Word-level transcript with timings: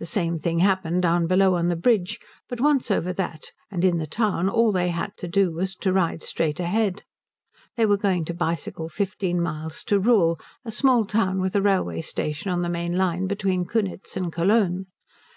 The 0.00 0.06
same 0.06 0.40
thing 0.40 0.58
happened 0.58 1.02
down 1.02 1.28
below 1.28 1.54
on 1.54 1.68
the 1.68 1.76
bridge; 1.76 2.18
but 2.48 2.60
once 2.60 2.90
over 2.90 3.12
that 3.12 3.52
and 3.70 3.84
in 3.84 3.98
the 3.98 4.08
town 4.08 4.48
all 4.48 4.72
they 4.72 4.88
had 4.88 5.12
to 5.18 5.28
do 5.28 5.52
was 5.52 5.76
to 5.76 5.92
ride 5.92 6.20
straight 6.20 6.58
ahead. 6.58 7.04
They 7.76 7.86
were 7.86 7.96
going 7.96 8.24
to 8.24 8.34
bicycle 8.34 8.88
fifteen 8.88 9.40
miles 9.40 9.84
to 9.84 10.00
Rühl, 10.00 10.40
a 10.64 10.72
small 10.72 11.04
town 11.04 11.40
with 11.40 11.54
a 11.54 11.62
railway 11.62 12.00
station 12.00 12.50
on 12.50 12.62
the 12.62 12.68
main 12.68 12.96
line 12.98 13.28
between 13.28 13.64
Kunitz 13.64 14.16
and 14.16 14.32
Cologne. 14.32 14.86